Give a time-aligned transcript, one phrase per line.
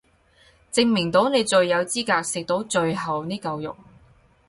[0.73, 3.77] 證明到你最有資格食到最後呢嚿肉